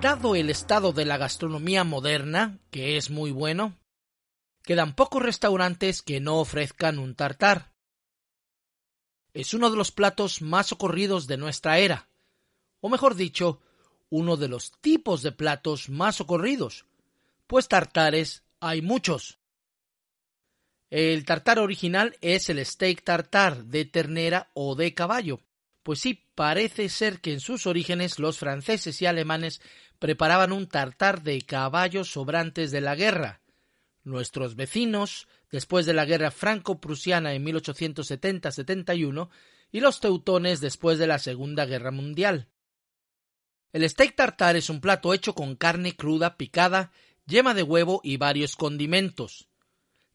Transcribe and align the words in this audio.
Dado 0.00 0.34
el 0.34 0.48
estado 0.48 0.94
de 0.94 1.04
la 1.04 1.18
gastronomía 1.18 1.84
moderna, 1.84 2.58
que 2.70 2.96
es 2.96 3.10
muy 3.10 3.32
bueno, 3.32 3.76
quedan 4.62 4.94
pocos 4.94 5.22
restaurantes 5.22 6.00
que 6.00 6.20
no 6.20 6.38
ofrezcan 6.38 6.98
un 6.98 7.14
tartar. 7.14 7.74
Es 9.34 9.52
uno 9.52 9.70
de 9.70 9.76
los 9.76 9.92
platos 9.92 10.40
más 10.40 10.68
socorridos 10.68 11.26
de 11.26 11.36
nuestra 11.36 11.78
era, 11.80 12.08
o 12.80 12.88
mejor 12.88 13.14
dicho, 13.14 13.60
uno 14.08 14.38
de 14.38 14.48
los 14.48 14.72
tipos 14.80 15.20
de 15.20 15.32
platos 15.32 15.90
más 15.90 16.16
socorridos, 16.16 16.86
pues 17.46 17.68
tartares 17.68 18.42
hay 18.58 18.80
muchos. 18.80 19.38
El 20.88 21.26
tartar 21.26 21.58
original 21.58 22.16
es 22.22 22.48
el 22.48 22.64
steak 22.64 23.04
tartar 23.04 23.64
de 23.64 23.84
ternera 23.84 24.50
o 24.54 24.76
de 24.76 24.94
caballo, 24.94 25.40
pues 25.82 26.00
sí, 26.00 26.26
parece 26.34 26.88
ser 26.88 27.20
que 27.20 27.32
en 27.32 27.40
sus 27.40 27.66
orígenes 27.66 28.18
los 28.18 28.38
franceses 28.38 29.00
y 29.00 29.06
alemanes 29.06 29.60
preparaban 29.98 30.52
un 30.52 30.66
tartar 30.66 31.22
de 31.22 31.40
caballos 31.42 32.10
sobrantes 32.10 32.70
de 32.70 32.80
la 32.80 32.94
guerra. 32.94 33.40
Nuestros 34.02 34.56
vecinos, 34.56 35.28
después 35.50 35.86
de 35.86 35.94
la 35.94 36.04
guerra 36.04 36.30
franco-prusiana 36.30 37.34
en 37.34 37.44
1870-71, 37.44 39.28
y 39.72 39.80
los 39.80 40.00
teutones 40.00 40.60
después 40.60 40.98
de 40.98 41.06
la 41.06 41.18
Segunda 41.18 41.64
Guerra 41.64 41.90
Mundial. 41.90 42.48
El 43.72 43.88
steak 43.88 44.16
tartar 44.16 44.56
es 44.56 44.68
un 44.68 44.80
plato 44.80 45.14
hecho 45.14 45.34
con 45.34 45.54
carne 45.54 45.94
cruda 45.94 46.36
picada, 46.36 46.92
yema 47.26 47.54
de 47.54 47.62
huevo 47.62 48.00
y 48.02 48.16
varios 48.16 48.56
condimentos. 48.56 49.48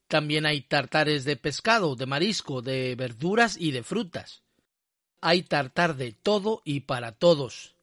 También 0.08 0.46
hay 0.46 0.62
tartares 0.62 1.24
de 1.24 1.38
pescado, 1.38 1.96
de 1.96 2.06
marisco, 2.06 2.62
de 2.62 2.96
verduras 2.96 3.58
y 3.58 3.72
de 3.72 3.84
frutas. 3.84 4.45
Hay 5.28 5.42
tartar 5.42 5.96
de 5.96 6.12
todo 6.12 6.62
y 6.66 6.82
para 6.82 7.12
todos. 7.12 7.74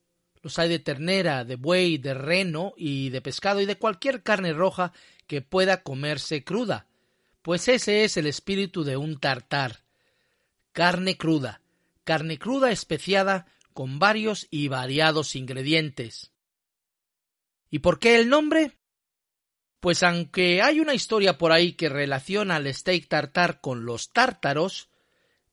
Los 0.42 0.60
hay 0.60 0.68
de 0.68 0.78
ternera, 0.78 1.44
de 1.44 1.56
buey, 1.56 1.98
de 1.98 2.14
reno 2.14 2.72
y 2.76 3.10
de 3.10 3.20
pescado 3.20 3.60
y 3.60 3.66
de 3.66 3.74
cualquier 3.74 4.22
carne 4.22 4.52
roja 4.52 4.92
que 5.26 5.42
pueda 5.42 5.82
comerse 5.82 6.44
cruda, 6.44 6.86
pues 7.42 7.66
ese 7.66 8.04
es 8.04 8.16
el 8.16 8.28
espíritu 8.28 8.84
de 8.84 8.96
un 8.96 9.18
tartar. 9.18 9.80
Carne 10.70 11.16
cruda, 11.16 11.62
carne 12.04 12.38
cruda 12.38 12.70
especiada 12.70 13.46
con 13.72 13.98
varios 13.98 14.46
y 14.48 14.68
variados 14.68 15.34
ingredientes. 15.34 16.30
¿Y 17.72 17.80
por 17.80 17.98
qué 17.98 18.20
el 18.20 18.28
nombre? 18.28 18.76
Pues 19.80 20.04
aunque 20.04 20.62
hay 20.62 20.78
una 20.78 20.94
historia 20.94 21.38
por 21.38 21.50
ahí 21.50 21.72
que 21.72 21.88
relaciona 21.88 22.54
al 22.54 22.72
steak 22.72 23.08
tartar 23.08 23.60
con 23.60 23.84
los 23.84 24.12
tártaros, 24.12 24.90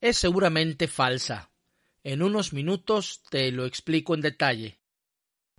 es 0.01 0.19
seguramente 0.19 0.87
falsa. 0.87 1.48
En 2.03 2.21
unos 2.21 2.53
minutos 2.53 3.21
te 3.29 3.51
lo 3.51 3.65
explico 3.65 4.13
en 4.13 4.21
detalle. 4.21 4.79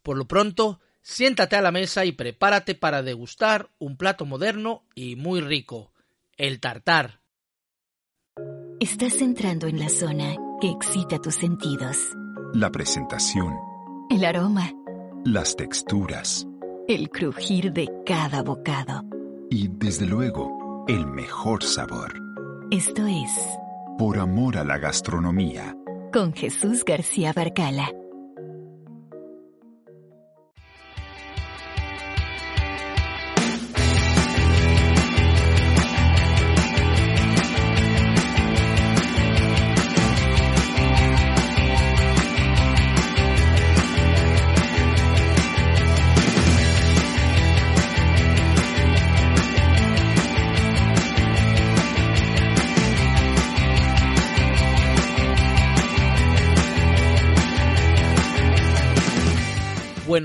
Por 0.02 0.16
lo 0.16 0.26
pronto, 0.26 0.80
siéntate 1.02 1.56
a 1.56 1.62
la 1.62 1.72
mesa 1.72 2.04
y 2.04 2.12
prepárate 2.12 2.74
para 2.74 3.02
degustar 3.02 3.70
un 3.78 3.96
plato 3.96 4.24
moderno 4.24 4.84
y 4.94 5.16
muy 5.16 5.40
rico, 5.40 5.92
el 6.36 6.60
tartar. 6.60 7.20
Estás 8.80 9.20
entrando 9.20 9.66
en 9.66 9.78
la 9.78 9.90
zona 9.90 10.36
que 10.60 10.70
excita 10.70 11.18
tus 11.18 11.34
sentidos. 11.34 11.98
La 12.54 12.70
presentación. 12.70 13.54
El 14.08 14.24
aroma. 14.24 14.72
Las 15.24 15.54
texturas. 15.54 16.46
El 16.88 17.10
crujir 17.10 17.72
de 17.72 17.88
cada 18.06 18.42
bocado. 18.42 19.04
Y 19.50 19.68
desde 19.68 20.06
luego, 20.06 20.84
el 20.88 21.06
mejor 21.06 21.62
sabor. 21.62 22.18
Esto 22.70 23.06
es. 23.06 23.30
Por 23.98 24.18
amor 24.18 24.56
a 24.56 24.64
la 24.64 24.78
gastronomía. 24.78 25.76
Con 26.12 26.32
Jesús 26.32 26.84
García 26.84 27.32
Barcala. 27.32 27.99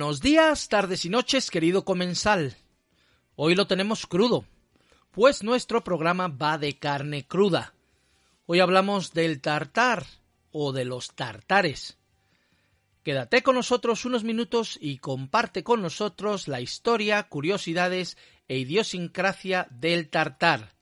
Buenos 0.05 0.21
días, 0.21 0.69
tardes 0.69 1.03
y 1.05 1.09
noches, 1.09 1.49
querido 1.49 1.83
comensal. 1.83 2.55
Hoy 3.35 3.55
lo 3.55 3.66
tenemos 3.66 4.05
crudo, 4.05 4.45
pues 5.09 5.41
nuestro 5.41 5.83
programa 5.83 6.27
va 6.27 6.59
de 6.59 6.77
carne 6.77 7.25
cruda. 7.25 7.73
Hoy 8.45 8.59
hablamos 8.59 9.13
del 9.13 9.41
tartar 9.41 10.05
o 10.51 10.73
de 10.73 10.85
los 10.85 11.16
tartares. 11.16 11.97
Quédate 13.01 13.41
con 13.41 13.55
nosotros 13.55 14.05
unos 14.05 14.23
minutos 14.23 14.77
y 14.79 14.99
comparte 14.99 15.63
con 15.63 15.81
nosotros 15.81 16.47
la 16.47 16.61
historia, 16.61 17.23
curiosidades 17.23 18.16
e 18.47 18.59
idiosincrasia 18.59 19.66
del 19.72 20.11
tartar. 20.11 20.75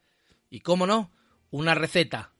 Y 0.49 0.59
cómo 0.59 0.85
no, 0.85 1.13
una 1.49 1.75
receta. 1.75 2.33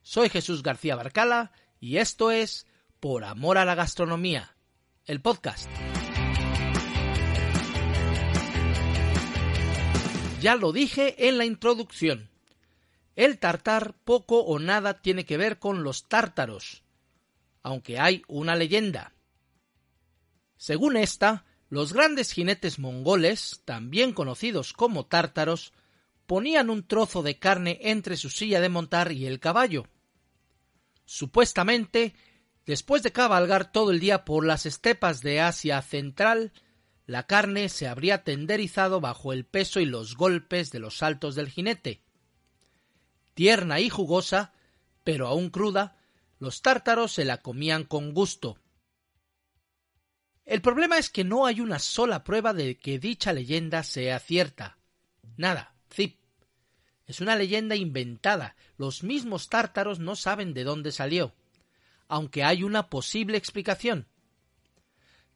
Soy 0.00 0.30
Jesús 0.30 0.62
García 0.62 0.96
Barcala 0.96 1.52
y 1.78 1.98
esto 1.98 2.30
es 2.30 2.66
Por 2.98 3.24
Amor 3.24 3.58
a 3.58 3.66
la 3.66 3.74
Gastronomía 3.74 4.54
el 5.08 5.22
podcast. 5.22 5.68
Ya 10.40 10.54
lo 10.54 10.72
dije 10.72 11.28
en 11.28 11.38
la 11.38 11.44
introducción. 11.44 12.30
El 13.16 13.38
tartar 13.38 13.94
poco 14.04 14.40
o 14.40 14.58
nada 14.58 15.02
tiene 15.02 15.24
que 15.24 15.36
ver 15.36 15.58
con 15.58 15.82
los 15.82 16.08
tártaros, 16.08 16.84
aunque 17.62 17.98
hay 17.98 18.22
una 18.28 18.54
leyenda. 18.54 19.14
Según 20.56 20.96
esta, 20.96 21.44
los 21.68 21.92
grandes 21.92 22.32
jinetes 22.32 22.78
mongoles, 22.78 23.62
también 23.64 24.12
conocidos 24.12 24.72
como 24.72 25.06
tártaros, 25.06 25.72
ponían 26.26 26.70
un 26.70 26.86
trozo 26.86 27.22
de 27.22 27.38
carne 27.38 27.78
entre 27.82 28.16
su 28.16 28.30
silla 28.30 28.60
de 28.60 28.68
montar 28.68 29.12
y 29.12 29.26
el 29.26 29.40
caballo. 29.40 29.86
Supuestamente, 31.04 32.14
Después 32.68 33.02
de 33.02 33.12
cabalgar 33.12 33.72
todo 33.72 33.92
el 33.92 33.98
día 33.98 34.26
por 34.26 34.44
las 34.44 34.66
estepas 34.66 35.22
de 35.22 35.40
Asia 35.40 35.80
Central, 35.80 36.52
la 37.08 37.26
carne 37.26 37.68
se 37.70 37.88
habría 37.88 38.22
tenderizado 38.22 39.00
bajo 39.00 39.32
el 39.32 39.44
peso 39.44 39.80
y 39.80 39.86
los 39.86 40.14
golpes 40.14 40.70
de 40.70 40.78
los 40.78 40.98
saltos 40.98 41.34
del 41.34 41.48
jinete. 41.48 42.00
Tierna 43.34 43.80
y 43.80 43.88
jugosa, 43.88 44.52
pero 45.02 45.26
aún 45.26 45.50
cruda, 45.50 45.96
los 46.38 46.62
tártaros 46.62 47.10
se 47.12 47.24
la 47.24 47.38
comían 47.38 47.82
con 47.82 48.14
gusto. 48.14 48.58
El 50.44 50.60
problema 50.60 50.98
es 50.98 51.10
que 51.10 51.24
no 51.24 51.46
hay 51.46 51.60
una 51.60 51.80
sola 51.80 52.22
prueba 52.22 52.52
de 52.52 52.76
que 52.76 53.00
dicha 53.00 53.32
leyenda 53.32 53.82
sea 53.82 54.20
cierta. 54.20 54.78
Nada, 55.36 55.74
zip. 55.92 56.20
Es 57.06 57.20
una 57.20 57.34
leyenda 57.34 57.74
inventada. 57.74 58.54
Los 58.76 59.02
mismos 59.02 59.48
tártaros 59.48 59.98
no 59.98 60.14
saben 60.14 60.54
de 60.54 60.62
dónde 60.62 60.92
salió 60.92 61.34
aunque 62.08 62.42
hay 62.42 62.64
una 62.64 62.88
posible 62.88 63.36
explicación. 63.36 64.06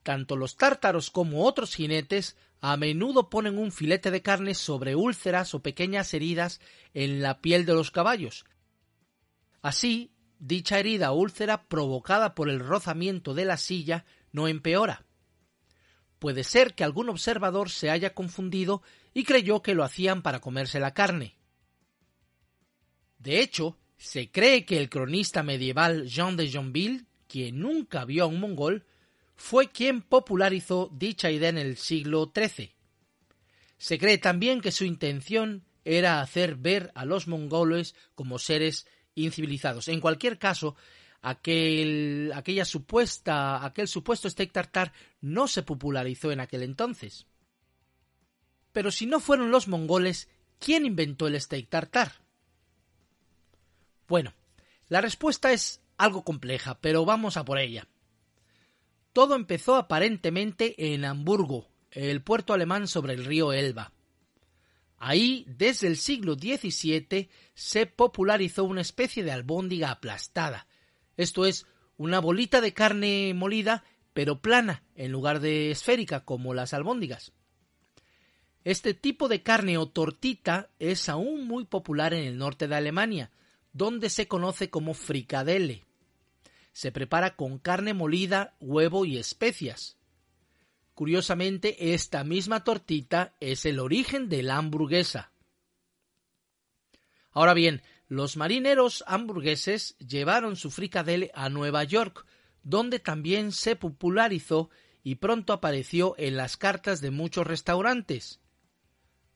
Tanto 0.03 0.37
los 0.37 0.57
tártaros 0.57 1.11
como 1.11 1.45
otros 1.45 1.75
jinetes 1.75 2.37
a 2.61 2.77
menudo 2.77 3.31
ponen 3.31 3.59
un 3.59 3.73
filete 3.73 4.11
de 4.11 4.23
carne 4.23 4.55
sobre 4.55 4.95
úlceras 4.95 5.55
o 5.55 5.63
pequeñas 5.63 6.15
heridas 6.15 6.61
en 6.95 7.23
la 7.23 7.41
piel 7.41 7.67
de 7.67 7.75
los 7.75 7.91
caballos. 7.91 8.45
Así, 9.63 10.13
dicha 10.39 10.79
herida 10.79 11.13
o 11.13 11.17
úlcera 11.17 11.69
provocada 11.69 12.35
por 12.35 12.49
el 12.49 12.61
rozamiento 12.61 13.35
de 13.35 13.45
la 13.45 13.57
silla 13.57 14.05
no 14.33 14.49
empeora. 14.49 15.05
Puede 16.19 16.45
ser 16.45 16.75
que 16.75 16.85
algún 16.85 17.09
observador 17.09 17.71
se 17.71 17.91
haya 17.91 18.15
confundido 18.15 18.83
y 19.13 19.25
creyó 19.25 19.63
que 19.63 19.75
lo 19.75 19.83
hacían 19.85 20.23
para 20.23 20.41
comerse 20.41 20.79
la 20.79 20.95
carne. 20.95 21.37
De 23.19 23.41
hecho, 23.41 23.79
se 23.97 24.31
cree 24.31 24.65
que 24.65 24.79
el 24.79 24.89
cronista 24.89 25.43
medieval 25.45 26.07
Jean 26.07 26.37
de 26.37 26.51
Jonville, 26.51 27.07
quien 27.29 27.61
nunca 27.61 28.05
vio 28.05 28.25
a 28.25 28.27
un 28.27 28.41
mongol, 28.41 28.85
fue 29.35 29.71
quien 29.71 30.03
popularizó 30.03 30.91
dicha 30.93 31.31
idea 31.31 31.49
en 31.49 31.59
el 31.59 31.77
siglo 31.77 32.33
XIII. 32.35 32.75
Se 33.79 33.99
cree 33.99 34.19
también 34.19 34.61
que 34.61 34.73
su 34.73 34.85
intención 34.85 35.65
era 35.85 36.21
hacer 36.21 36.57
ver 36.57 36.93
a 36.95 37.05
los 37.05 37.27
mongoles 37.27 37.95
como 38.15 38.39
seres 38.39 38.87
incivilizados. 39.15 39.89
En 39.89 40.01
cualquier 40.01 40.39
caso, 40.39 40.77
aquel, 41.21 42.33
aquella 42.35 42.65
supuesta, 42.65 43.65
aquel 43.65 43.89
supuesto 43.89 44.29
steak 44.29 44.53
tartar 44.53 44.93
no 45.21 45.49
se 45.49 45.63
popularizó 45.63 46.31
en 46.31 46.41
aquel 46.41 46.63
entonces. 46.63 47.27
Pero 48.73 48.91
si 48.91 49.07
no 49.07 49.21
fueron 49.21 49.51
los 49.51 49.69
mongoles, 49.69 50.29
¿quién 50.59 50.87
inventó 50.87 51.27
el 51.27 51.41
steak 51.41 51.69
tartar? 51.69 52.23
Bueno, 54.09 54.35
la 54.89 55.01
respuesta 55.01 55.53
es 55.53 55.81
algo 55.97 56.25
compleja, 56.25 56.81
pero 56.81 57.05
vamos 57.05 57.37
a 57.37 57.45
por 57.45 57.59
ella. 57.59 57.89
Todo 59.13 59.35
empezó 59.35 59.77
aparentemente 59.77 60.95
en 60.95 61.05
Hamburgo, 61.05 61.69
el 61.91 62.23
puerto 62.23 62.55
alemán 62.55 62.89
sobre 62.89 63.15
el 63.15 63.25
río 63.25 63.53
Elba. 63.53 63.93
Ahí, 64.97 65.45
desde 65.49 65.89
el 65.89 65.97
siglo 65.97 66.35
XVII, 66.35 67.29
se 67.55 67.87
popularizó 67.87 68.65
una 68.65 68.81
especie 68.81 69.25
de 69.25 69.33
albóndiga 69.33 69.91
aplastada, 69.91 70.67
esto 71.17 71.45
es, 71.45 71.67
una 71.97 72.21
bolita 72.21 72.61
de 72.61 72.73
carne 72.73 73.35
molida, 73.35 73.85
pero 74.13 74.41
plana, 74.41 74.83
en 74.95 75.13
lugar 75.13 75.41
de 75.41 75.71
esférica, 75.71 76.25
como 76.25 76.55
las 76.55 76.73
albóndigas. 76.73 77.33
Este 78.65 78.95
tipo 78.95 79.29
de 79.29 79.43
carne 79.43 79.77
o 79.77 79.89
tortita 79.89 80.71
es 80.79 81.09
aún 81.09 81.47
muy 81.47 81.65
popular 81.65 82.15
en 82.15 82.25
el 82.25 82.39
norte 82.39 82.69
de 82.69 82.77
Alemania, 82.77 83.31
donde 83.73 84.09
se 84.09 84.29
conoce 84.29 84.71
como 84.71 84.95
fricadelle. 84.95 85.85
Se 86.73 86.93
prepara 86.93 87.37
con 87.37 87.59
carne 87.59 87.95
molida, 87.95 88.57
huevo 88.61 89.05
y 89.05 89.19
especias. 89.19 89.99
Curiosamente, 90.95 91.95
esta 91.95 92.25
misma 92.25 92.65
tortita 92.65 93.35
es 93.41 93.65
el 93.67 93.79
origen 93.79 94.29
de 94.29 94.43
la 94.43 94.57
hamburguesa. 94.57 95.33
Ahora 97.31 97.55
bien, 97.55 97.83
los 98.09 98.37
marineros 98.37 99.05
hamburgueses 99.07 99.97
llevaron 99.99 100.57
su 100.57 100.71
fricadelle 100.71 101.31
a 101.35 101.49
Nueva 101.49 101.83
York, 101.85 102.27
donde 102.63 102.99
también 102.99 103.53
se 103.53 103.75
popularizó 103.75 104.71
y 105.03 105.17
pronto 105.17 105.53
apareció 105.53 106.15
en 106.19 106.37
las 106.37 106.57
cartas 106.57 107.01
de 107.01 107.11
muchos 107.11 107.47
restaurantes. 107.47 108.41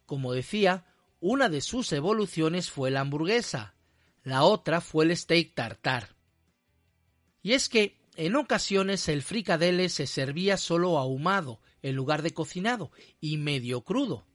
Como 0.05 0.33
decía, 0.33 0.85
una 1.21 1.49
de 1.49 1.61
sus 1.61 1.91
evoluciones 1.93 2.71
fue 2.71 2.91
la 2.91 3.01
hamburguesa, 3.01 3.75
la 4.23 4.43
otra 4.43 4.81
fue 4.81 5.07
el 5.07 5.17
steak 5.17 5.55
tartar. 5.55 6.16
Y 7.47 7.53
es 7.53 7.69
que 7.69 7.97
en 8.17 8.35
ocasiones 8.35 9.09
el 9.09 9.23
fricadelle 9.23 9.89
se 9.89 10.09
servía 10.09 10.57
solo 10.57 10.99
ahumado 10.99 11.61
en 11.81 11.95
lugar 11.95 12.23
de 12.23 12.33
cocinado 12.33 12.91
y 13.21 13.37
medio 13.37 13.83
crudo. 13.83 14.27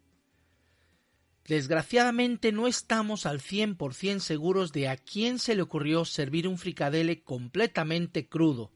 Desgraciadamente 1.46 2.54
no 2.54 2.68
estamos 2.68 3.26
al 3.26 3.42
100% 3.42 4.20
seguros 4.20 4.72
de 4.72 4.88
a 4.88 4.96
quién 4.96 5.40
se 5.40 5.56
le 5.56 5.62
ocurrió 5.62 6.06
servir 6.06 6.48
un 6.48 6.58
fricadelle 6.58 7.22
completamente 7.22 8.30
crudo. 8.30 8.72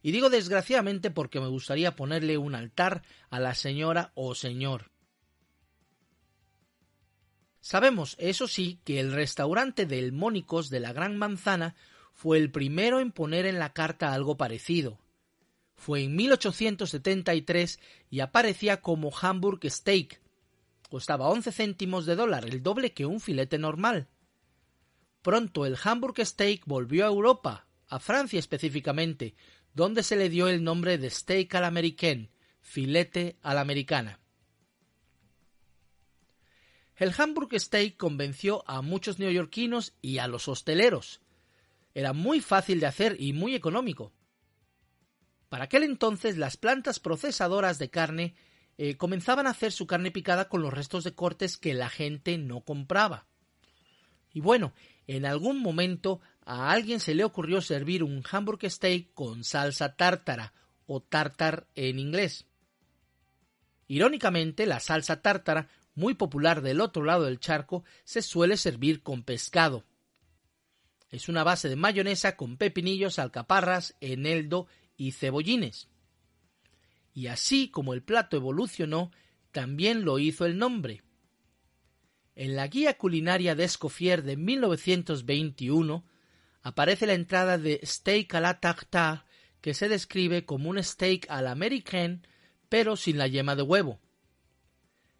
Y 0.00 0.12
digo 0.12 0.30
desgraciadamente 0.30 1.10
porque 1.10 1.38
me 1.38 1.48
gustaría 1.48 1.96
ponerle 1.96 2.38
un 2.38 2.54
altar 2.54 3.02
a 3.28 3.40
la 3.40 3.54
señora 3.54 4.10
o 4.14 4.34
señor. 4.34 4.90
Sabemos, 7.60 8.16
eso 8.18 8.48
sí, 8.48 8.80
que 8.84 9.00
el 9.00 9.12
restaurante 9.12 9.84
del 9.84 10.12
Mónicos 10.12 10.70
de 10.70 10.80
la 10.80 10.94
Gran 10.94 11.18
Manzana 11.18 11.76
fue 12.20 12.36
el 12.36 12.52
primero 12.52 13.00
en 13.00 13.12
poner 13.12 13.46
en 13.46 13.58
la 13.58 13.72
carta 13.72 14.12
algo 14.12 14.36
parecido. 14.36 14.98
Fue 15.74 16.02
en 16.02 16.16
1873 16.16 17.80
y 18.10 18.20
aparecía 18.20 18.82
como 18.82 19.10
Hamburg 19.18 19.60
Steak. 19.64 20.20
Costaba 20.90 21.30
11 21.30 21.50
céntimos 21.50 22.04
de 22.04 22.16
dólar, 22.16 22.44
el 22.44 22.62
doble 22.62 22.92
que 22.92 23.06
un 23.06 23.20
filete 23.20 23.56
normal. 23.56 24.08
Pronto 25.22 25.64
el 25.64 25.78
Hamburg 25.82 26.14
Steak 26.22 26.64
volvió 26.66 27.06
a 27.06 27.08
Europa, 27.08 27.66
a 27.88 27.98
Francia 27.98 28.38
específicamente, 28.38 29.34
donde 29.72 30.02
se 30.02 30.16
le 30.16 30.28
dio 30.28 30.46
el 30.48 30.62
nombre 30.62 30.98
de 30.98 31.08
steak 31.08 31.54
al 31.54 31.64
americano, 31.64 32.28
filete 32.60 33.38
a 33.40 33.54
la 33.54 33.62
americana. 33.62 34.20
El 36.96 37.14
Hamburg 37.16 37.58
Steak 37.58 37.96
convenció 37.96 38.62
a 38.66 38.82
muchos 38.82 39.18
neoyorquinos 39.18 39.94
y 40.02 40.18
a 40.18 40.28
los 40.28 40.48
hosteleros. 40.48 41.22
Era 41.94 42.12
muy 42.12 42.40
fácil 42.40 42.80
de 42.80 42.86
hacer 42.86 43.16
y 43.18 43.32
muy 43.32 43.54
económico. 43.54 44.12
Para 45.48 45.64
aquel 45.64 45.82
entonces 45.82 46.36
las 46.36 46.56
plantas 46.56 47.00
procesadoras 47.00 47.78
de 47.78 47.90
carne 47.90 48.34
eh, 48.78 48.96
comenzaban 48.96 49.46
a 49.46 49.50
hacer 49.50 49.72
su 49.72 49.86
carne 49.86 50.10
picada 50.10 50.48
con 50.48 50.62
los 50.62 50.72
restos 50.72 51.04
de 51.04 51.14
cortes 51.14 51.56
que 51.56 51.74
la 51.74 51.88
gente 51.88 52.38
no 52.38 52.60
compraba. 52.60 53.26
Y 54.32 54.40
bueno, 54.40 54.72
en 55.06 55.26
algún 55.26 55.60
momento 55.60 56.20
a 56.44 56.70
alguien 56.70 57.00
se 57.00 57.14
le 57.14 57.24
ocurrió 57.24 57.60
servir 57.60 58.04
un 58.04 58.22
hamburg 58.30 58.70
steak 58.70 59.12
con 59.12 59.42
salsa 59.42 59.96
tártara 59.96 60.54
o 60.86 61.00
tartar 61.02 61.66
en 61.74 61.98
inglés. 61.98 62.46
Irónicamente, 63.88 64.66
la 64.66 64.78
salsa 64.78 65.20
tártara 65.20 65.68
muy 65.94 66.14
popular 66.14 66.62
del 66.62 66.80
otro 66.80 67.04
lado 67.04 67.24
del 67.24 67.40
charco, 67.40 67.84
se 68.04 68.22
suele 68.22 68.56
servir 68.56 69.02
con 69.02 69.22
pescado. 69.22 69.84
Es 71.10 71.28
una 71.28 71.44
base 71.44 71.68
de 71.68 71.76
mayonesa 71.76 72.36
con 72.36 72.56
pepinillos, 72.56 73.18
alcaparras, 73.18 73.96
eneldo 74.00 74.68
y 74.96 75.12
cebollines. 75.12 75.88
Y 77.12 77.26
así 77.26 77.68
como 77.68 77.94
el 77.94 78.02
plato 78.02 78.36
evolucionó, 78.36 79.10
también 79.50 80.04
lo 80.04 80.18
hizo 80.18 80.46
el 80.46 80.58
nombre. 80.58 81.02
En 82.36 82.54
la 82.54 82.68
guía 82.68 82.96
culinaria 82.96 83.54
de 83.54 83.64
Escoffier 83.64 84.22
de 84.22 84.36
1921 84.36 86.04
aparece 86.62 87.06
la 87.06 87.14
entrada 87.14 87.58
de 87.58 87.80
steak 87.82 88.34
à 88.34 88.40
la 88.40 88.60
tartare, 88.60 89.22
que 89.60 89.74
se 89.74 89.88
describe 89.88 90.44
como 90.44 90.70
un 90.70 90.82
steak 90.82 91.26
al 91.28 91.48
american, 91.48 92.26
pero 92.68 92.96
sin 92.96 93.18
la 93.18 93.26
yema 93.26 93.56
de 93.56 93.62
huevo. 93.62 94.00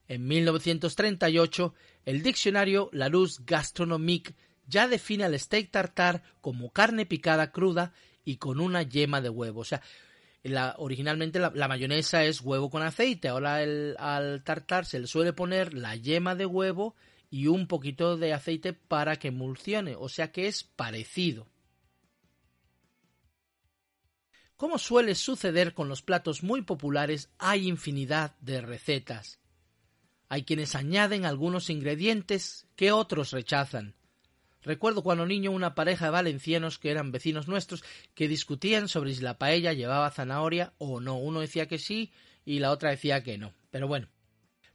En 0.09 0.27
1938, 0.27 1.75
el 2.05 2.23
diccionario 2.23 2.89
Larousse 2.93 3.43
Gastronomique 3.45 4.35
ya 4.71 4.89
define 4.89 5.25
al 5.25 5.39
steak 5.39 5.71
tartar 5.71 6.23
como 6.41 6.71
carne 6.71 7.05
picada 7.05 7.53
cruda 7.53 7.93
y 8.25 8.37
con 8.37 8.61
una 8.61 8.83
yema 8.83 9.21
de 9.21 9.29
huevo. 9.29 9.61
O 9.61 9.65
sea, 9.65 9.83
originalmente 10.79 11.39
la, 11.39 11.69
mayonesa 11.69 12.25
es 12.25 12.41
huevo 12.41 12.71
con 12.71 12.83
aceite. 12.83 13.29
Ahora 13.29 13.57
al 13.57 14.43
tartar 14.45 14.87
se 14.87 15.01
le 15.01 15.07
suele 15.07 15.33
poner 15.33 15.75
la 15.75 15.97
yema 15.97 16.35
de 16.35 16.47
huevo 16.47 16.95
y 17.29 17.49
un 17.49 17.67
poquito 17.67 18.17
de 18.17 18.33
aceite 18.33 18.73
para 18.73 19.17
que 19.17 19.29
emulsione. 19.29 19.97
O 19.97 20.09
sea 20.09 20.33
que 20.33 20.47
es 20.47 20.65
parecido. 20.65 21.47
Como 24.57 24.79
suele 24.79 25.15
suceder 25.15 25.73
con 25.73 25.89
los 25.89 26.03
platos 26.03 26.43
muy 26.43 26.63
populares, 26.63 27.31
hay 27.39 27.67
infinidad 27.67 28.37
de 28.41 28.61
recetas. 28.61 29.39
Hay 30.29 30.45
quienes 30.45 30.75
añaden 30.75 31.25
algunos 31.25 31.71
ingredientes 31.71 32.67
que 32.77 32.93
otros 32.93 33.33
rechazan. 33.33 33.95
Recuerdo 34.63 35.03
cuando 35.03 35.27
niño 35.27 35.51
una 35.51 35.75
pareja 35.75 36.07
de 36.07 36.11
valencianos 36.11 36.79
que 36.79 36.91
eran 36.91 37.13
vecinos 37.13 37.49
nuestros 37.49 37.83
que 38.15 38.29
discutían 38.29 38.89
sobre 38.89 39.15
si 39.15 39.23
la 39.23 39.39
paella 39.39 39.73
llevaba 39.73 40.11
zanahoria 40.11 40.75
o 40.79 41.01
no. 41.01 41.17
Uno 41.17 41.41
decía 41.41 41.67
que 41.67 41.79
sí 41.79 42.13
y 42.45 42.59
la 42.59 42.71
otra 42.71 42.91
decía 42.91 43.23
que 43.23 43.39
no. 43.39 43.55
Pero 43.71 43.89
bueno, 43.89 44.09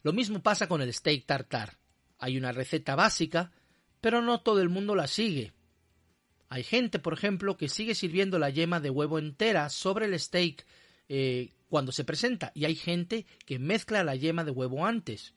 lo 0.02 0.12
mismo 0.12 0.42
pasa 0.42 0.66
con 0.66 0.82
el 0.82 0.92
steak 0.92 1.26
tartar. 1.26 1.78
Hay 2.18 2.36
una 2.36 2.52
receta 2.52 2.96
básica, 2.96 3.52
pero 4.00 4.22
no 4.22 4.40
todo 4.40 4.60
el 4.60 4.68
mundo 4.68 4.94
la 4.94 5.06
sigue. 5.06 5.52
Hay 6.48 6.62
gente, 6.62 6.98
por 6.98 7.12
ejemplo, 7.12 7.56
que 7.56 7.68
sigue 7.68 7.94
sirviendo 7.94 8.38
la 8.38 8.50
yema 8.50 8.80
de 8.80 8.90
huevo 8.90 9.18
entera 9.18 9.68
sobre 9.68 10.06
el 10.06 10.18
steak 10.18 10.64
eh, 11.08 11.52
cuando 11.68 11.92
se 11.92 12.04
presenta, 12.04 12.52
y 12.54 12.64
hay 12.64 12.76
gente 12.76 13.26
que 13.44 13.58
mezcla 13.58 14.04
la 14.04 14.14
yema 14.14 14.44
de 14.44 14.52
huevo 14.52 14.86
antes. 14.86 15.34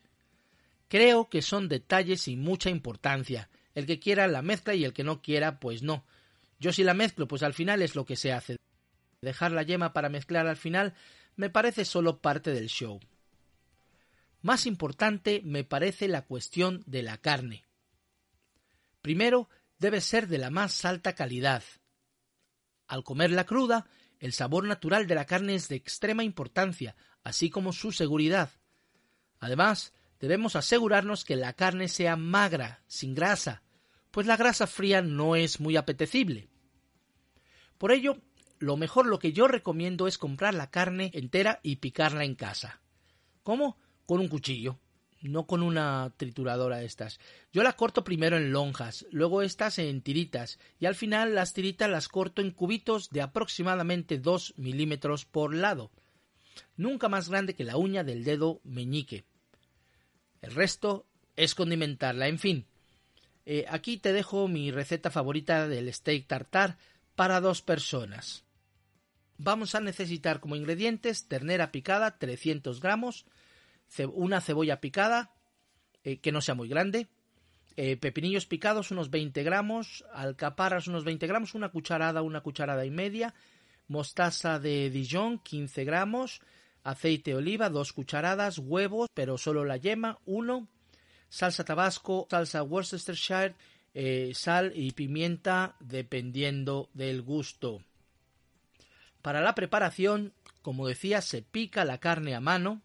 Creo 0.87 1.29
que 1.29 1.41
son 1.41 1.67
detalles 1.67 2.21
sin 2.21 2.41
mucha 2.41 2.69
importancia. 2.69 3.49
El 3.79 3.85
que 3.85 3.97
quiera 3.97 4.27
la 4.27 4.41
mezcla 4.41 4.75
y 4.75 4.83
el 4.83 4.91
que 4.91 5.05
no 5.05 5.21
quiera, 5.21 5.61
pues 5.61 5.83
no. 5.83 6.03
Yo 6.59 6.73
si 6.73 6.83
la 6.83 6.93
mezclo, 6.93 7.29
pues 7.29 7.43
al 7.43 7.53
final 7.53 7.81
es 7.81 7.95
lo 7.95 8.05
que 8.05 8.17
se 8.17 8.33
hace. 8.33 8.57
Dejar 9.21 9.53
la 9.53 9.63
yema 9.63 9.93
para 9.93 10.09
mezclar 10.09 10.47
al 10.47 10.57
final 10.57 10.93
me 11.37 11.49
parece 11.49 11.85
solo 11.85 12.19
parte 12.19 12.51
del 12.51 12.67
show. 12.67 12.99
Más 14.41 14.65
importante 14.65 15.41
me 15.45 15.63
parece 15.63 16.09
la 16.09 16.23
cuestión 16.25 16.83
de 16.87 17.03
la 17.03 17.19
carne. 17.19 17.63
Primero, 19.01 19.47
debe 19.77 20.01
ser 20.01 20.27
de 20.27 20.39
la 20.39 20.49
más 20.49 20.83
alta 20.83 21.15
calidad. 21.15 21.63
Al 22.85 23.05
comerla 23.05 23.45
cruda, 23.45 23.87
el 24.19 24.33
sabor 24.33 24.65
natural 24.65 25.07
de 25.07 25.15
la 25.15 25.23
carne 25.23 25.55
es 25.55 25.69
de 25.69 25.77
extrema 25.77 26.25
importancia, 26.25 26.97
así 27.23 27.49
como 27.49 27.71
su 27.71 27.93
seguridad. 27.93 28.51
Además, 29.39 29.93
debemos 30.19 30.57
asegurarnos 30.57 31.23
que 31.23 31.37
la 31.37 31.53
carne 31.53 31.87
sea 31.87 32.17
magra, 32.17 32.83
sin 32.87 33.15
grasa, 33.15 33.63
pues 34.11 34.27
la 34.27 34.37
grasa 34.37 34.67
fría 34.67 35.01
no 35.01 35.35
es 35.35 35.59
muy 35.59 35.77
apetecible. 35.77 36.47
Por 37.77 37.91
ello, 37.91 38.17
lo 38.59 38.75
mejor 38.75 39.05
lo 39.05 39.19
que 39.19 39.31
yo 39.31 39.47
recomiendo 39.47 40.07
es 40.07 40.17
comprar 40.17 40.53
la 40.53 40.69
carne 40.69 41.11
entera 41.13 41.59
y 41.63 41.77
picarla 41.77 42.25
en 42.25 42.35
casa. 42.35 42.81
¿Cómo? 43.43 43.77
Con 44.05 44.19
un 44.19 44.27
cuchillo, 44.27 44.79
no 45.21 45.45
con 45.45 45.63
una 45.63 46.13
trituradora 46.17 46.77
de 46.77 46.85
estas. 46.85 47.19
Yo 47.53 47.63
la 47.63 47.73
corto 47.73 48.03
primero 48.03 48.37
en 48.37 48.51
lonjas, 48.51 49.05
luego 49.11 49.41
estas 49.41 49.79
en 49.79 50.01
tiritas, 50.01 50.59
y 50.79 50.85
al 50.85 50.95
final 50.95 51.35
las 51.35 51.53
tiritas 51.53 51.89
las 51.89 52.07
corto 52.07 52.41
en 52.41 52.51
cubitos 52.51 53.09
de 53.09 53.21
aproximadamente 53.21 54.17
2 54.17 54.55
milímetros 54.57 55.25
por 55.25 55.53
lado, 55.53 55.91
nunca 56.75 57.09
más 57.09 57.29
grande 57.29 57.55
que 57.55 57.63
la 57.63 57.77
uña 57.77 58.03
del 58.03 58.23
dedo 58.23 58.61
meñique. 58.63 59.25
El 60.41 60.53
resto 60.55 61.05
es 61.35 61.55
condimentarla. 61.55 62.27
En 62.27 62.39
fin, 62.39 62.65
eh, 63.51 63.65
aquí 63.67 63.97
te 63.97 64.13
dejo 64.13 64.47
mi 64.47 64.69
receta 64.69 65.09
favorita 65.09 65.67
del 65.67 65.91
steak 65.91 66.27
tartar 66.27 66.77
para 67.15 67.41
dos 67.41 67.63
personas. 67.63 68.45
vamos 69.39 69.73
a 69.73 69.79
necesitar 69.79 70.39
como 70.39 70.55
ingredientes 70.55 71.27
ternera 71.27 71.71
picada 71.71 72.19
300 72.19 72.79
gramos, 72.79 73.25
una 74.13 74.39
cebolla 74.39 74.79
picada 74.79 75.31
eh, 76.03 76.19
que 76.19 76.31
no 76.31 76.41
sea 76.41 76.53
muy 76.53 76.69
grande, 76.69 77.07
eh, 77.75 77.97
pepinillos 77.97 78.45
picados 78.45 78.91
unos 78.91 79.09
20 79.09 79.41
gramos, 79.41 80.05
alcaparras 80.13 80.85
unos 80.87 81.03
20 81.03 81.25
gramos, 81.25 81.55
una 81.55 81.69
cucharada, 81.69 82.21
una 82.21 82.41
cucharada 82.41 82.85
y 82.85 82.91
media, 82.91 83.33
mostaza 83.87 84.59
de 84.59 84.91
Dijon 84.91 85.39
15 85.39 85.85
gramos, 85.85 86.39
aceite 86.83 87.31
de 87.31 87.37
oliva 87.37 87.71
2 87.71 87.93
cucharadas, 87.93 88.59
huevos, 88.59 89.09
pero 89.15 89.39
solo 89.39 89.65
la 89.65 89.77
yema, 89.77 90.19
1, 90.25 90.67
salsa 91.29 91.63
tabasco, 91.63 92.27
salsa 92.29 92.63
Worcestershire, 92.63 93.55
eh, 93.93 94.31
sal 94.35 94.71
y 94.75 94.91
pimienta 94.91 95.75
dependiendo 95.79 96.89
del 96.93 97.21
gusto. 97.21 97.81
Para 99.21 99.41
la 99.41 99.55
preparación, 99.55 100.33
como 100.61 100.87
decía, 100.87 101.21
se 101.21 101.41
pica 101.41 101.85
la 101.85 101.99
carne 101.99 102.35
a 102.35 102.39
mano 102.39 102.81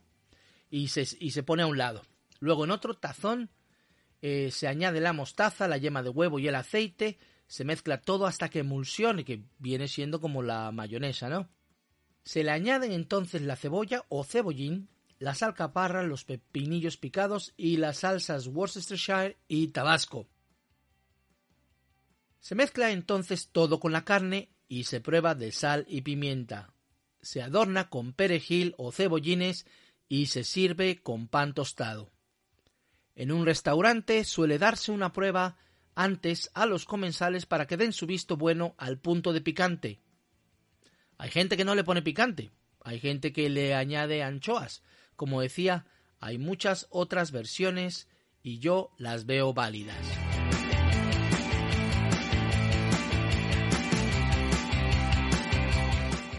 y 0.71 0.89
se, 0.89 1.07
y 1.21 1.31
se 1.31 1.43
pone 1.43 1.63
a 1.63 1.67
un 1.67 1.79
lado. 1.79 2.03
Luego 2.41 2.65
en 2.65 2.71
otro 2.71 2.95
tazón 2.95 3.51
eh, 4.23 4.51
se 4.51 4.69
añade 4.69 5.01
la 5.01 5.13
mostaza, 5.13 5.69
la 5.69 5.79
yema 5.79 6.03
de 6.03 6.09
huevo 6.09 6.39
y 6.39 6.49
el 6.49 6.55
aceite, 6.55 7.19
se 7.47 7.65
mezcla 7.65 8.01
todo 8.01 8.27
hasta 8.27 8.49
que 8.49 8.61
emulsione, 8.61 9.25
que 9.25 9.43
viene 9.59 9.87
siendo 9.87 10.21
como 10.21 10.43
la 10.43 10.73
mayonesa, 10.73 11.29
¿no? 11.29 11.49
Se 12.25 12.43
le 12.43 12.51
añaden 12.51 12.93
entonces 12.93 13.43
la 13.43 13.55
cebolla 13.55 14.05
o 14.09 14.25
cebollín, 14.25 14.89
las 15.25 15.43
alcaparras, 15.43 16.05
los 16.05 16.25
pepinillos 16.25 16.99
picados 16.99 17.55
y 17.57 17.79
las 17.79 18.01
salsas 18.01 18.47
Worcestershire 18.47 19.39
y 19.49 19.69
Tabasco. 19.69 20.29
Se 22.41 22.55
mezcla 22.55 22.91
entonces 22.91 23.49
todo 23.49 23.81
con 23.81 23.91
la 23.91 24.05
carne 24.05 24.51
y 24.69 24.85
se 24.85 25.01
prueba 25.01 25.35
de 25.35 25.51
sal 25.51 25.87
y 25.89 26.03
pimienta. 26.03 26.75
Se 27.23 27.41
adorna 27.41 27.89
con 27.89 28.13
perejil 28.13 28.75
o 28.77 28.93
cebollines 28.93 29.65
y 30.11 30.27
se 30.27 30.45
sirve 30.45 31.03
con 31.03 31.27
pan 31.29 31.55
tostado. 31.55 32.13
En 33.15 33.33
un 33.33 33.47
restaurante 33.47 34.25
suele 34.25 34.59
darse 34.59 34.93
una 34.93 35.15
prueba 35.15 35.57
antes 35.95 36.51
a 36.53 36.67
los 36.67 36.85
comensales 36.85 37.47
para 37.47 37.67
que 37.67 37.79
den 37.79 37.95
su 37.95 38.07
visto 38.07 38.37
bueno 38.37 38.75
al 38.77 38.99
punto 38.99 39.33
de 39.33 39.41
picante. 39.41 40.03
Hay 41.17 41.31
gente 41.31 41.57
que 41.57 41.65
no 41.65 41.75
le 41.75 41.83
pone 41.83 42.03
picante, 42.03 42.51
hay 42.83 43.01
gente 43.01 43.33
que 43.33 43.49
le 43.49 43.75
añade 43.75 44.23
anchoas. 44.23 44.83
Como 45.17 45.41
decía, 45.41 45.87
hay 46.21 46.39
muchas 46.39 46.87
otras 46.91 47.33
versiones 47.33 48.09
y 48.43 48.59
yo 48.59 48.91
las 48.99 49.27
veo 49.27 49.53
válidas. 49.53 49.97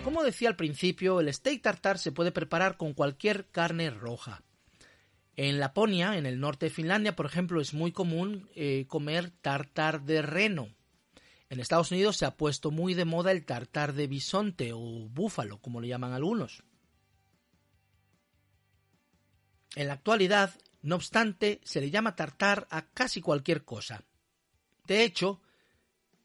Como 0.03 0.23
decía 0.23 0.49
al 0.49 0.55
principio, 0.55 1.19
el 1.19 1.33
steak 1.33 1.61
tartar 1.61 1.97
se 1.97 2.11
puede 2.11 2.31
preparar 2.31 2.77
con 2.77 2.93
cualquier 2.93 3.47
carne 3.49 3.89
roja. 3.89 4.43
En 5.35 5.59
Laponia, 5.59 6.17
en 6.17 6.25
el 6.25 6.39
norte 6.39 6.67
de 6.67 6.69
Finlandia, 6.69 7.15
por 7.15 7.25
ejemplo, 7.25 7.59
es 7.59 7.73
muy 7.73 7.91
común 7.91 8.49
eh, 8.55 8.85
comer 8.87 9.31
tartar 9.41 10.03
de 10.03 10.21
reno. 10.21 10.69
En 11.49 11.59
Estados 11.59 11.91
Unidos 11.91 12.17
se 12.17 12.25
ha 12.25 12.37
puesto 12.37 12.71
muy 12.71 12.93
de 12.93 13.05
moda 13.05 13.31
el 13.31 13.45
tartar 13.45 13.93
de 13.93 14.07
bisonte 14.07 14.71
o 14.73 14.79
búfalo, 15.09 15.59
como 15.59 15.81
le 15.81 15.89
llaman 15.89 16.13
algunos. 16.13 16.63
En 19.75 19.87
la 19.87 19.93
actualidad, 19.93 20.55
no 20.81 20.95
obstante, 20.95 21.59
se 21.63 21.81
le 21.81 21.91
llama 21.91 22.15
tartar 22.15 22.67
a 22.71 22.87
casi 22.87 23.21
cualquier 23.21 23.65
cosa. 23.65 24.03
De 24.87 25.03
hecho, 25.03 25.41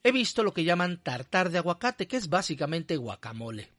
he 0.02 0.12
visto 0.12 0.42
lo 0.42 0.54
que 0.54 0.64
llaman 0.64 1.02
tartar 1.02 1.50
de 1.50 1.58
aguacate, 1.58 2.06
que 2.06 2.16
es 2.16 2.28
básicamente 2.28 2.96
guacamole. 2.96 3.72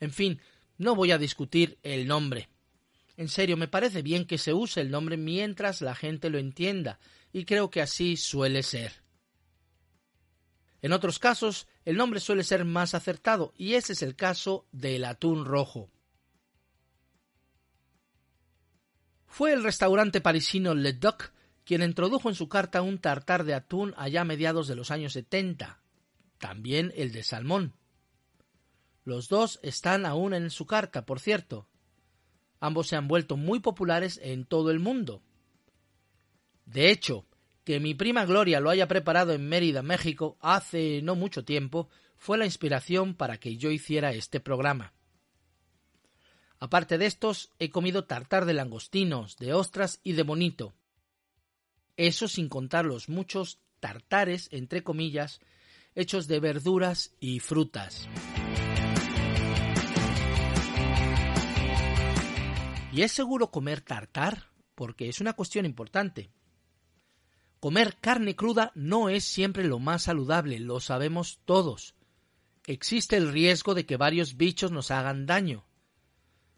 En 0.00 0.12
fin, 0.12 0.40
no 0.78 0.94
voy 0.94 1.12
a 1.12 1.18
discutir 1.18 1.78
el 1.82 2.06
nombre. 2.06 2.48
En 3.16 3.28
serio, 3.28 3.56
me 3.56 3.68
parece 3.68 4.02
bien 4.02 4.26
que 4.26 4.36
se 4.36 4.52
use 4.52 4.82
el 4.82 4.90
nombre 4.90 5.16
mientras 5.16 5.80
la 5.80 5.94
gente 5.94 6.28
lo 6.28 6.38
entienda, 6.38 6.98
y 7.32 7.44
creo 7.44 7.70
que 7.70 7.80
así 7.80 8.16
suele 8.16 8.62
ser. 8.62 9.02
En 10.82 10.92
otros 10.92 11.18
casos, 11.18 11.66
el 11.84 11.96
nombre 11.96 12.20
suele 12.20 12.44
ser 12.44 12.64
más 12.64 12.94
acertado, 12.94 13.54
y 13.56 13.74
ese 13.74 13.94
es 13.94 14.02
el 14.02 14.14
caso 14.14 14.66
del 14.72 15.04
atún 15.04 15.46
rojo. 15.46 15.90
Fue 19.36 19.52
el 19.52 19.62
restaurante 19.62 20.22
parisino 20.22 20.74
Le 20.74 20.94
Duc 20.94 21.30
quien 21.66 21.82
introdujo 21.82 22.30
en 22.30 22.34
su 22.34 22.48
carta 22.48 22.80
un 22.80 22.96
tartar 22.96 23.44
de 23.44 23.52
atún 23.52 23.92
allá 23.98 24.22
a 24.22 24.24
mediados 24.24 24.66
de 24.66 24.76
los 24.76 24.90
años 24.90 25.12
70, 25.12 25.78
también 26.38 26.90
el 26.96 27.12
de 27.12 27.22
salmón. 27.22 27.74
Los 29.04 29.28
dos 29.28 29.60
están 29.62 30.06
aún 30.06 30.32
en 30.32 30.48
su 30.48 30.64
carta, 30.64 31.04
por 31.04 31.20
cierto, 31.20 31.68
Ambos 32.60 32.86
se 32.86 32.96
han 32.96 33.08
vuelto 33.08 33.36
muy 33.36 33.60
populares 33.60 34.18
en 34.22 34.46
todo 34.46 34.70
el 34.70 34.78
mundo. 34.78 35.20
De 36.64 36.90
hecho, 36.90 37.26
que 37.64 37.78
mi 37.78 37.92
prima 37.92 38.24
Gloria 38.24 38.58
lo 38.58 38.70
haya 38.70 38.88
preparado 38.88 39.34
en 39.34 39.46
Mérida, 39.46 39.82
México, 39.82 40.38
hace 40.40 41.02
no 41.02 41.14
mucho 41.14 41.44
tiempo, 41.44 41.90
fue 42.16 42.38
la 42.38 42.46
inspiración 42.46 43.14
para 43.14 43.36
que 43.36 43.58
yo 43.58 43.70
hiciera 43.70 44.12
este 44.12 44.40
programa. 44.40 44.94
Aparte 46.58 46.96
de 46.98 47.06
estos, 47.06 47.52
he 47.58 47.70
comido 47.70 48.04
tartar 48.04 48.46
de 48.46 48.54
langostinos, 48.54 49.36
de 49.36 49.52
ostras 49.52 50.00
y 50.02 50.12
de 50.12 50.22
bonito. 50.22 50.74
Eso 51.96 52.28
sin 52.28 52.48
contar 52.48 52.84
los 52.84 53.08
muchos 53.08 53.58
tartares, 53.80 54.48
entre 54.52 54.82
comillas, 54.82 55.40
hechos 55.94 56.26
de 56.28 56.40
verduras 56.40 57.14
y 57.20 57.40
frutas. 57.40 58.08
¿Y 62.92 63.02
es 63.02 63.12
seguro 63.12 63.50
comer 63.50 63.82
tartar? 63.82 64.50
Porque 64.74 65.10
es 65.10 65.20
una 65.20 65.34
cuestión 65.34 65.66
importante. 65.66 66.30
Comer 67.60 67.98
carne 68.00 68.34
cruda 68.34 68.72
no 68.74 69.10
es 69.10 69.24
siempre 69.24 69.64
lo 69.64 69.78
más 69.78 70.04
saludable, 70.04 70.58
lo 70.58 70.80
sabemos 70.80 71.40
todos. 71.44 71.94
Existe 72.64 73.16
el 73.16 73.30
riesgo 73.30 73.74
de 73.74 73.84
que 73.84 73.98
varios 73.98 74.38
bichos 74.38 74.72
nos 74.72 74.90
hagan 74.90 75.26
daño. 75.26 75.65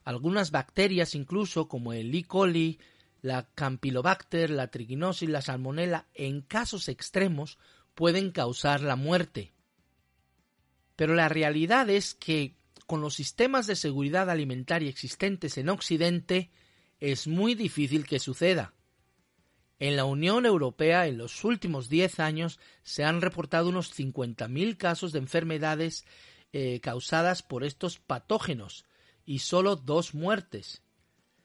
Algunas 0.09 0.53
bacterias 0.53 1.15
incluso, 1.15 1.69
como 1.69 1.93
el 1.93 2.15
E. 2.15 2.25
coli, 2.25 2.79
la 3.21 3.47
Campylobacter, 3.55 4.49
la 4.49 4.71
Trichinosis, 4.71 5.29
la 5.29 5.43
Salmonella, 5.43 6.07
en 6.15 6.41
casos 6.41 6.89
extremos 6.89 7.59
pueden 7.95 8.31
causar 8.31 8.81
la 8.81 8.97
muerte. 8.97 9.53
Pero 10.97 11.15
la 11.15 11.29
realidad 11.29 11.91
es 11.91 12.15
que 12.15 12.57
con 12.87 13.03
los 13.03 13.17
sistemas 13.17 13.67
de 13.67 13.77
seguridad 13.77 14.31
alimentaria 14.31 14.89
existentes 14.89 15.59
en 15.59 15.69
Occidente, 15.69 16.51
es 17.01 17.27
muy 17.27 17.55
difícil 17.55 18.07
que 18.07 18.19
suceda. 18.19 18.73
En 19.79 19.95
la 19.95 20.07
Unión 20.07 20.47
Europea, 20.47 21.07
en 21.07 21.19
los 21.19 21.45
últimos 21.45 21.91
10 21.91 22.19
años, 22.21 22.59
se 22.83 23.05
han 23.05 23.21
reportado 23.21 23.69
unos 23.69 23.95
50.000 23.95 24.79
casos 24.79 25.13
de 25.13 25.19
enfermedades 25.19 26.07
eh, 26.55 26.81
causadas 26.81 27.43
por 27.43 27.63
estos 27.63 27.99
patógenos 27.99 28.88
y 29.29 29.41
solo 29.41 29.77
dos 29.77 30.15
muertes. 30.15 30.81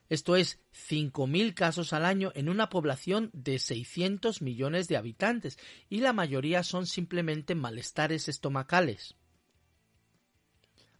Esto 0.08 0.36
es 0.36 0.58
5.000 0.88 1.52
casos 1.52 1.92
al 1.92 2.06
año 2.06 2.32
en 2.34 2.48
una 2.48 2.70
población 2.70 3.28
de 3.34 3.58
600 3.58 4.40
millones 4.40 4.88
de 4.88 4.96
habitantes 4.96 5.58
y 5.90 6.00
la 6.00 6.14
mayoría 6.14 6.62
son 6.62 6.86
simplemente 6.86 7.54
malestares 7.54 8.26
estomacales. 8.30 9.16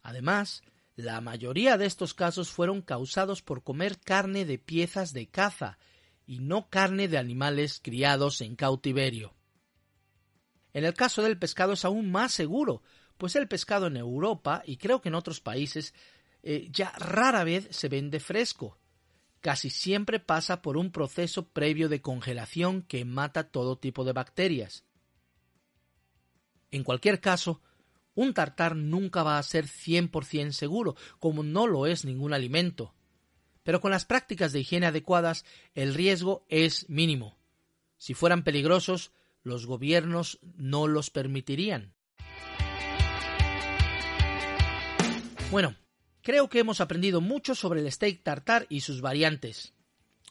Además, 0.03 0.61
la 0.95 1.21
mayoría 1.21 1.79
de 1.79 1.87
estos 1.87 2.13
casos 2.13 2.51
fueron 2.51 2.83
causados 2.83 3.41
por 3.41 3.63
comer 3.63 3.99
carne 3.99 4.45
de 4.45 4.59
piezas 4.59 5.11
de 5.11 5.27
caza 5.27 5.79
y 6.27 6.37
no 6.37 6.69
carne 6.69 7.07
de 7.07 7.17
animales 7.17 7.79
criados 7.81 8.41
en 8.41 8.55
cautiverio. 8.55 9.33
En 10.71 10.85
el 10.85 10.93
caso 10.93 11.23
del 11.23 11.39
pescado 11.39 11.73
es 11.73 11.83
aún 11.83 12.11
más 12.11 12.31
seguro, 12.31 12.83
pues 13.17 13.35
el 13.35 13.47
pescado 13.47 13.87
en 13.87 13.97
Europa 13.97 14.61
y 14.67 14.77
creo 14.77 15.01
que 15.01 15.09
en 15.09 15.15
otros 15.15 15.41
países 15.41 15.95
eh, 16.47 16.69
ya 16.71 16.91
rara 16.91 17.43
vez 17.43 17.67
se 17.71 17.89
vende 17.89 18.19
fresco. 18.19 18.77
Casi 19.41 19.71
siempre 19.71 20.19
pasa 20.19 20.61
por 20.61 20.77
un 20.77 20.91
proceso 20.91 21.49
previo 21.49 21.89
de 21.89 22.01
congelación 22.01 22.83
que 22.83 23.03
mata 23.03 23.49
todo 23.49 23.79
tipo 23.79 24.03
de 24.03 24.13
bacterias. 24.13 24.85
En 26.69 26.83
cualquier 26.83 27.19
caso, 27.19 27.61
un 28.13 28.35
tartar 28.35 28.75
nunca 28.75 29.23
va 29.23 29.39
a 29.39 29.43
ser 29.43 29.65
100% 29.65 30.51
seguro, 30.51 30.95
como 31.19 31.41
no 31.41 31.65
lo 31.65 31.87
es 31.87 32.05
ningún 32.05 32.31
alimento. 32.31 32.93
Pero 33.63 33.81
con 33.81 33.89
las 33.89 34.05
prácticas 34.05 34.51
de 34.51 34.59
higiene 34.59 34.85
adecuadas, 34.85 35.45
el 35.73 35.95
riesgo 35.95 36.45
es 36.47 36.87
mínimo. 36.89 37.39
Si 37.97 38.13
fueran 38.13 38.43
peligrosos, 38.43 39.11
los 39.41 39.65
gobiernos 39.65 40.39
no 40.43 40.87
los 40.87 41.09
permitirían. 41.09 41.95
Bueno, 45.49 45.75
creo 46.25 46.49
que 46.49 46.57
hemos 46.57 46.81
aprendido 46.81 47.21
mucho 47.21 47.53
sobre 47.53 47.81
el 47.81 47.91
steak 47.91 48.23
tartar 48.23 48.65
y 48.67 48.81
sus 48.81 48.99
variantes. 48.99 49.73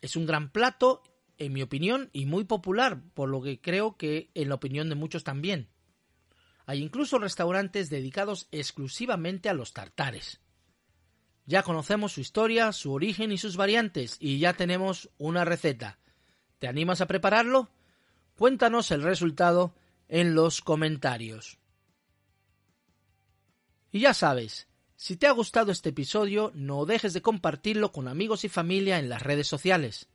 Es 0.03 0.17
un 0.17 0.27
gran 0.27 0.51
plato, 0.51 1.05
en 1.39 1.53
mi 1.53 1.63
opinión, 1.63 2.11
y 2.13 2.27
muy 2.27 2.43
popular, 2.43 3.01
por 3.15 3.29
lo 3.29 3.41
que 3.41 3.61
creo 3.61 3.97
que 3.97 4.29
en 4.35 4.49
la 4.49 4.57
opinión 4.57 4.89
de 4.89 4.97
muchos 4.97 5.23
también. 5.23 5.69
Hay 6.67 6.83
incluso 6.83 7.21
restaurantes 7.21 7.91
dedicados 7.91 8.49
exclusivamente 8.51 9.49
a 9.49 9.55
los 9.55 9.73
tartares. 9.73 10.41
Ya 11.47 11.63
conocemos 11.63 12.15
su 12.15 12.21
historia, 12.21 12.73
su 12.73 12.93
origen 12.93 13.31
y 13.31 13.39
sus 13.39 13.57
variantes, 13.57 14.17
y 14.19 14.41
ya 14.41 14.55
tenemos 14.55 15.11
una 15.17 15.45
receta. 15.45 16.01
¿Te 16.59 16.67
animas 16.67 17.03
a 17.03 17.07
prepararlo? 17.07 17.71
Cuéntanos 18.35 18.91
el 18.91 19.05
resultado 19.05 19.77
en 20.09 20.35
los 20.35 20.61
comentarios. 20.61 21.59
Y 23.93 24.01
ya 24.01 24.13
sabes, 24.13 24.67
si 24.97 25.17
te 25.17 25.27
ha 25.27 25.33
gustado 25.33 25.73
este 25.73 25.89
episodio, 25.91 26.53
no 26.55 26.87
dejes 26.87 27.13
de 27.13 27.21
compartirlo 27.23 27.93
con 27.93 28.09
amigos 28.09 28.45
y 28.45 28.49
familia 28.49 28.99
en 28.99 29.09
las 29.09 29.23
redes 29.23 29.47
sociales. 29.49 30.09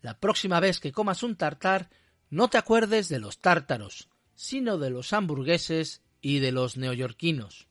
La 0.01 0.19
próxima 0.19 0.59
vez 0.59 0.79
que 0.79 0.91
comas 0.91 1.23
un 1.23 1.35
tartar, 1.35 1.89
no 2.29 2.49
te 2.49 2.57
acuerdes 2.57 3.07
de 3.07 3.19
los 3.19 3.39
tártaros, 3.39 4.09
sino 4.33 4.77
de 4.77 4.89
los 4.89 5.13
hamburgueses 5.13 6.01
y 6.21 6.39
de 6.39 6.51
los 6.51 6.77
neoyorquinos. 6.77 7.67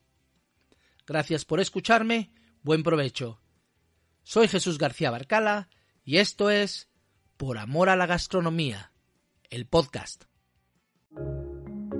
Gracias 1.05 1.45
por 1.45 1.59
escucharme, 1.59 2.31
buen 2.63 2.83
provecho. 2.83 3.41
Soy 4.23 4.47
Jesús 4.47 4.77
García 4.77 5.11
Barcala 5.11 5.67
y 6.03 6.17
esto 6.17 6.49
es 6.49 6.89
Por 7.37 7.57
Amor 7.57 7.89
a 7.89 7.95
la 7.95 8.05
Gastronomía, 8.05 8.93
el 9.49 9.65
podcast. 9.67 10.25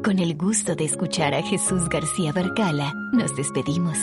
Con 0.04 0.20
el 0.20 0.36
gusto 0.36 0.76
de 0.76 0.86
escuchar 0.86 1.34
a 1.34 1.44
Jesús 1.44 1.90
García 1.90 2.32
Barcala, 2.32 2.94
nos 3.14 3.36
despedimos. 3.36 3.98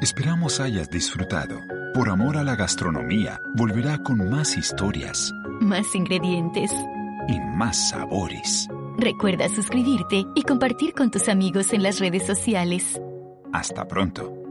Esperamos 0.00 0.60
hayas 0.60 0.90
disfrutado. 0.90 1.60
Por 1.94 2.08
amor 2.08 2.36
a 2.36 2.42
la 2.42 2.56
gastronomía, 2.56 3.40
volverá 3.54 4.02
con 4.02 4.28
más 4.28 4.56
historias. 4.56 5.32
Más 5.60 5.94
ingredientes. 5.94 6.70
Y 7.28 7.38
más 7.56 7.90
sabores. 7.90 8.68
Recuerda 8.98 9.48
suscribirte 9.48 10.24
y 10.34 10.42
compartir 10.42 10.92
con 10.94 11.10
tus 11.10 11.28
amigos 11.28 11.72
en 11.72 11.82
las 11.82 12.00
redes 12.00 12.26
sociales. 12.26 13.00
Hasta 13.52 13.86
pronto. 13.86 14.43